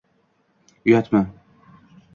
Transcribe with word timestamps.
uyatmi 0.85 1.19